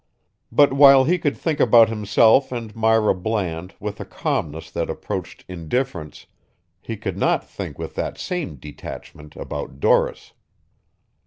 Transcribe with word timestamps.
But 0.51 0.73
while 0.73 1.03
he 1.03 1.19
could 1.19 1.37
think 1.37 1.59
about 1.59 1.87
himself 1.87 2.51
and 2.51 2.75
Myra 2.75 3.13
Bland 3.13 3.75
with 3.79 3.99
a 3.99 4.03
calmness 4.05 4.71
that 4.71 4.89
approached 4.89 5.45
indifference, 5.47 6.25
he 6.81 6.97
could 6.97 7.19
not 7.19 7.47
think 7.47 7.77
with 7.77 7.93
that 7.93 8.17
same 8.17 8.55
detachment 8.55 9.35
about 9.35 9.79
Doris. 9.79 10.33